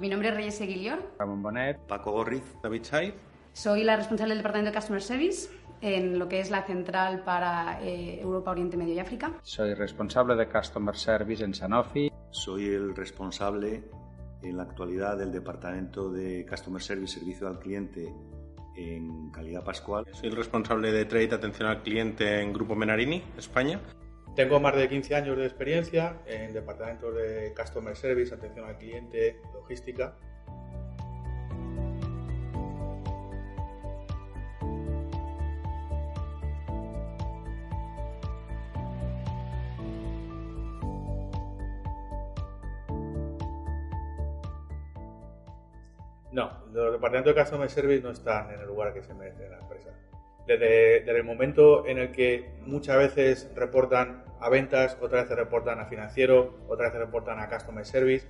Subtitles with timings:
[0.00, 0.98] Mi nombre es Reyes Eguilior.
[1.18, 1.76] Ramón Bonet.
[1.88, 2.44] Paco Gorriz.
[2.62, 3.14] David Chay.
[3.52, 5.48] Soy la responsable del Departamento de Customer Service
[5.80, 9.32] en lo que es la central para eh, Europa, Oriente Medio y África.
[9.42, 12.12] Soy responsable de Customer Service en Sanofi.
[12.30, 13.84] Soy el responsable
[14.42, 18.14] en la actualidad del Departamento de Customer Service, Servicio al Cliente
[18.76, 20.04] en Calidad Pascual.
[20.12, 23.80] Soy el responsable de Trade Atención al Cliente en Grupo Menarini, España.
[24.38, 29.40] Tengo más de 15 años de experiencia en departamentos de Customer Service, atención al cliente,
[29.52, 30.14] logística.
[46.30, 49.50] No, los departamentos de Customer Service no están en el lugar que se merece en
[49.50, 49.90] la empresa.
[50.48, 55.78] Desde, desde, el momento en el que muchas veces reportan a ventas, otras veces reportan
[55.78, 58.26] a financiero, otras veces reportan a Customer Service,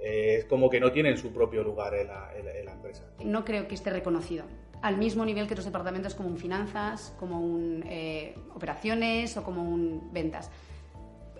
[0.00, 3.04] eh, es como que no tienen su propio lugar en la, en, en la, empresa.
[3.24, 4.44] No creo que esté reconocido
[4.84, 9.62] al mismo nivel que otros departamentos como un finanzas, como un eh, operaciones o como
[9.62, 10.50] un ventas.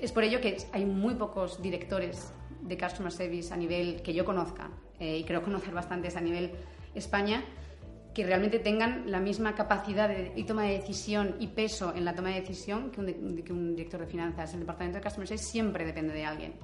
[0.00, 4.24] Es por ello que hay muy pocos directores de Customer Service a nivel que yo
[4.24, 6.52] conozca, eh, y creo conocer bastantes a nivel
[6.94, 7.44] España,
[8.14, 12.14] que realmente tengan la misma capacidad de, y toma de decisión y peso en la
[12.14, 14.54] toma de decisión que un, que un, director de finanzas.
[14.54, 16.54] El departamento de Customer Service siempre depende de alguien.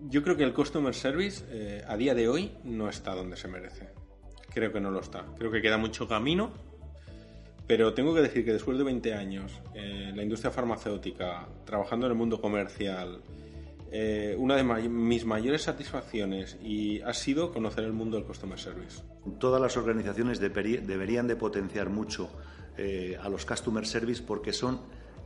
[0.00, 3.48] Yo creo que el Customer Service eh, a día de hoy no está donde se
[3.48, 3.88] merece.
[4.52, 5.24] Creo que no lo está.
[5.38, 6.52] Creo que queda mucho camino.
[7.66, 12.12] Pero tengo que decir que después de 20 años en la industria farmacéutica, trabajando en
[12.12, 13.22] el mundo comercial,
[13.90, 18.58] eh, una de may mis mayores satisfacciones y ha sido conocer el mundo del customer
[18.58, 19.02] service.
[19.38, 22.30] Todas las organizaciones deberían de potenciar mucho
[22.76, 24.80] eh, a los customer service porque son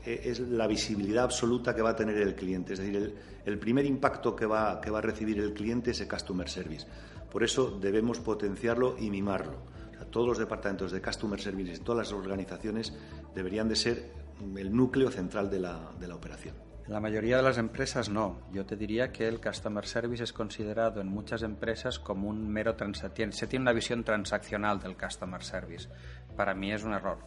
[0.04, 3.14] eh, es la visibilidad absoluta que va a tener el cliente, es decir, el,
[3.46, 6.86] el primer impacto que va, que va, a recibir el cliente es el customer service.
[7.30, 9.78] Por eso debemos potenciarlo y mimarlo.
[10.10, 12.94] Todos los departamentos de customer service y todas las organizaciones
[13.34, 14.10] deberían de ser
[14.56, 16.67] el núcleo central de la, de la operación.
[16.88, 18.40] La mayoría de las empresas no.
[18.50, 22.76] Yo te diría que el customer service es considerado en muchas empresas como un mero
[22.76, 23.32] transacción.
[23.32, 25.90] Se tiene una visión transaccional del customer service.
[26.34, 27.18] Para mí es un error.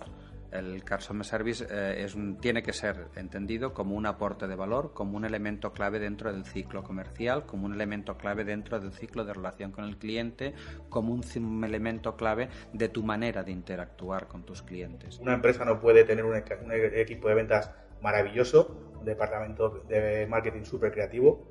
[0.52, 2.08] El customer service eh,
[2.42, 6.44] tiene que ser entendido como un aporte de valor, como un elemento clave dentro del
[6.44, 10.56] ciclo comercial, como un elemento clave dentro del ciclo de relación con el cliente,
[10.90, 15.20] como un, elemento clave de tu manera de interactuar con tus clientes.
[15.20, 20.92] Una empresa no puede tener un equipo de ventas maravilloso, un departamento de marketing súper
[20.92, 21.44] creativo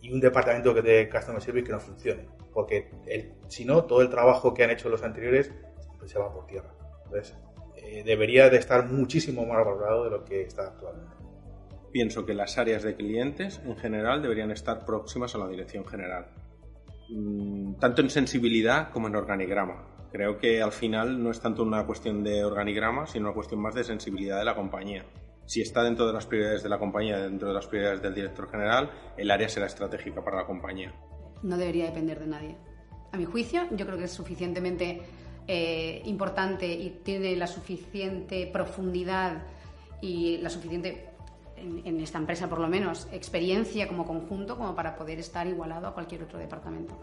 [0.00, 2.26] y un departamento de customer service que no funcione.
[2.52, 5.52] Porque el, si no, todo el trabajo que han hecho los anteriores
[5.98, 6.70] pues se va por tierra.
[7.04, 7.36] Entonces,
[7.76, 11.14] eh, debería de estar muchísimo más valorado de lo que está actualmente.
[11.92, 16.26] Pienso que las áreas de clientes en general deberían estar próximas a la dirección general,
[17.08, 19.86] mm, tanto en sensibilidad como en organigrama.
[20.10, 23.74] Creo que al final no es tanto una cuestión de organigrama, sino una cuestión más
[23.74, 25.04] de sensibilidad de la compañía
[25.46, 28.50] si está dentro de las prioridades de la compañía, dentro de las prioridades del director
[28.50, 30.94] general, el área será estratégica para la compañía.
[31.42, 32.56] No debería depender de nadie.
[33.12, 35.02] A mi juicio, yo creo que es suficientemente
[35.46, 39.42] eh, importante y tiene la suficiente profundidad
[40.00, 41.10] y la suficiente,
[41.56, 45.86] en, en esta empresa por lo menos, experiencia como conjunto como para poder estar igualado
[45.86, 46.94] a cualquier otro departamento.